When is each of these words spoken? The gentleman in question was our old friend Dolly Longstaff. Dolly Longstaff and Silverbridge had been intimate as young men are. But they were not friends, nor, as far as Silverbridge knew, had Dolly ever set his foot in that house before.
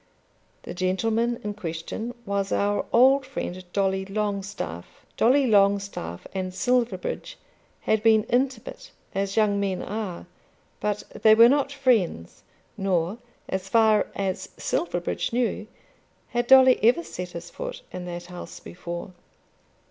The 0.63 0.73
gentleman 0.73 1.39
in 1.43 1.53
question 1.53 2.15
was 2.25 2.51
our 2.51 2.87
old 2.91 3.23
friend 3.23 3.63
Dolly 3.71 4.03
Longstaff. 4.03 5.05
Dolly 5.15 5.45
Longstaff 5.45 6.25
and 6.33 6.51
Silverbridge 6.55 7.37
had 7.81 8.01
been 8.01 8.23
intimate 8.23 8.89
as 9.13 9.37
young 9.37 9.59
men 9.59 9.83
are. 9.83 10.25
But 10.79 11.03
they 11.21 11.35
were 11.35 11.47
not 11.49 11.71
friends, 11.71 12.41
nor, 12.77 13.19
as 13.47 13.69
far 13.69 14.07
as 14.15 14.49
Silverbridge 14.57 15.33
knew, 15.33 15.67
had 16.29 16.47
Dolly 16.47 16.83
ever 16.83 17.03
set 17.03 17.33
his 17.33 17.51
foot 17.51 17.83
in 17.91 18.05
that 18.05 18.25
house 18.25 18.59
before. 18.59 19.11